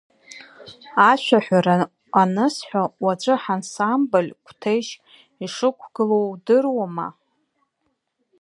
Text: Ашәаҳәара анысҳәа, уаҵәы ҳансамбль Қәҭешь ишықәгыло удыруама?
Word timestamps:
Ашәаҳәара 1.09 1.75
анысҳәа, 2.21 2.83
уаҵәы 3.03 3.35
ҳансамбль 3.43 4.29
Қәҭешь 4.45 4.91
ишықәгыло 5.43 6.17
удыруама? 6.31 7.07